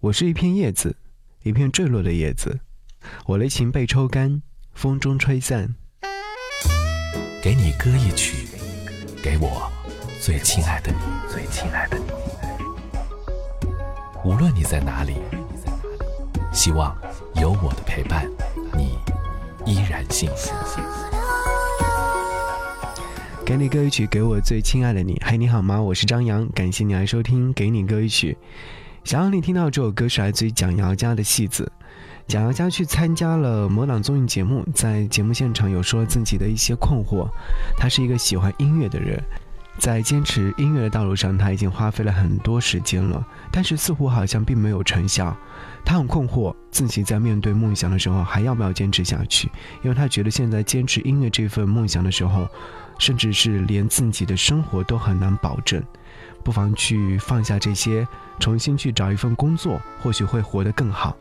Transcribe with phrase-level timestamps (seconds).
[0.00, 0.96] 我是一片叶子，
[1.42, 2.60] 一片坠落的叶子。
[3.26, 4.40] 我的情被抽干，
[4.72, 5.74] 风中吹散。
[7.42, 8.48] 给你歌一曲，
[9.22, 9.70] 给我
[10.18, 10.98] 最亲爱的你，
[11.30, 12.04] 最亲爱的你。
[14.24, 15.16] 无论你在哪里，
[16.50, 16.96] 希望
[17.34, 18.26] 有我的陪伴，
[18.74, 18.96] 你
[19.66, 20.50] 依然幸福。
[23.44, 25.20] 给你歌一曲，给我最亲爱的你。
[25.22, 25.78] 嗨，你好吗？
[25.78, 28.32] 我是张扬，感谢你来收听《给你歌一曲》。
[29.04, 31.70] 想让你听到这首歌是来自于蒋瑶家的戏子。
[32.28, 37.26] 蒋瑶家去参加了某档综艺节目，在节目现场有说自己的一些困惑。
[37.76, 39.20] 他是一个喜欢音乐的人，
[39.78, 45.36] 在坚持音乐的道路上，他已经花费了很多时间了，但是似乎好像并没有成效。
[45.84, 49.50] 他很困惑，自己在面对梦想的时候还要不要坚持下去？
[49.82, 52.46] 因为他觉得现在坚持音乐这份梦想的时候，
[52.98, 55.82] 甚至是连自己的生活都很难保证。
[56.42, 58.06] 不妨去放下这些，
[58.38, 61.16] 重新去找一份工作，或许会活得更好。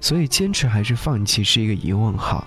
[0.00, 2.46] 所以，坚持还是放弃是一个疑问号。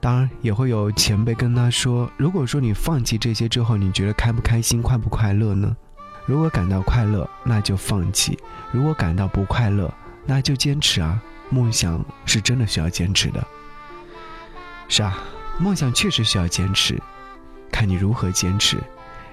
[0.00, 5.76] 当然，也会有前辈跟他说：“如果说你放弃这些之后，你觉得开不开心、快不快乐呢？
[6.24, 8.34] 如果感到快乐，那就放弃；
[8.72, 9.92] 如果感到不快乐，
[10.24, 11.20] 那就坚持啊！
[11.50, 13.46] 梦想是真的需要坚持的。
[14.88, 15.18] 是啊，
[15.58, 16.98] 梦想确实需要坚持，
[17.70, 18.78] 看你如何坚持。”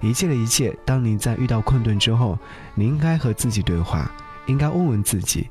[0.00, 2.38] 一切的一切，当你在遇到困顿之后，
[2.74, 4.10] 你应该和自己对话，
[4.46, 5.48] 应该问问自己：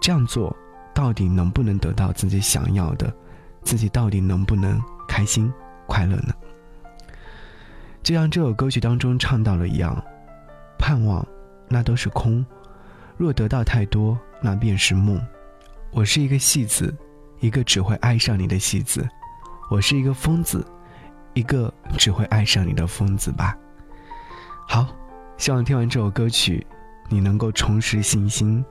[0.00, 0.56] 这样做
[0.94, 3.12] 到底能不能得到自己想要的？
[3.62, 5.52] 自己到底能不能开心
[5.86, 6.32] 快乐呢？
[8.02, 10.02] 就像这首歌曲当中唱到了一样，
[10.78, 11.26] 盼望
[11.68, 12.44] 那都是空，
[13.18, 15.20] 若得到太多，那便是梦。
[15.90, 16.96] 我是一个戏子，
[17.40, 19.02] 一个只会爱上你的戏子；
[19.70, 20.64] 我是一个疯子，
[21.34, 23.54] 一个只会爱上你的疯子吧。
[24.72, 24.86] 好，
[25.36, 26.64] 希望听完这首歌曲，
[27.08, 28.64] 你能够重拾信心，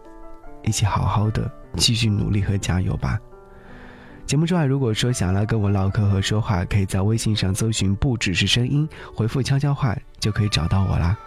[0.64, 3.20] 一起好好的继续努力和加油吧。
[4.26, 11.18] 节目之外，如果说想要跟我唠嗑和说话，可以在微信上搜寻“不只是声音”，回复“悄悄话”就可以找到我啦。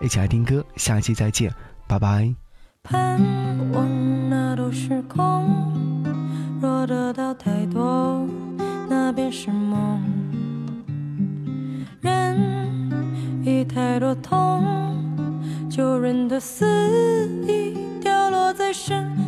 [0.00, 1.52] 一起来听歌，下期再见，
[1.86, 2.34] 拜拜。
[16.12, 19.21] 人的肆意掉落在身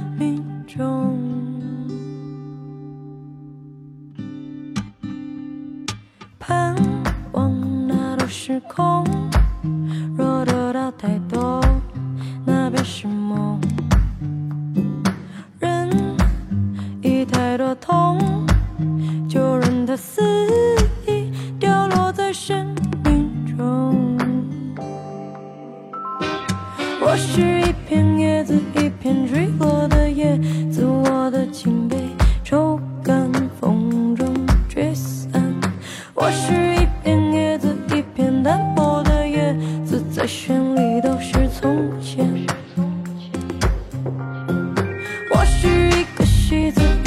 [46.54, 47.03] 个戏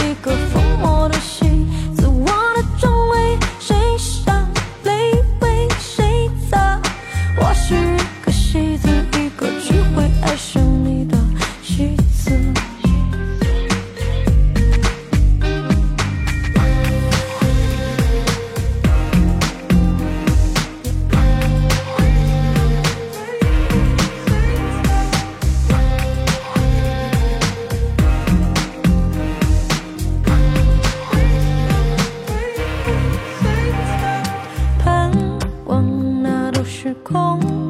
[36.88, 37.67] 时空。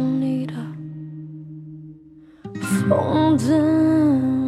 [0.00, 0.54] 你的
[2.88, 4.39] 疯子。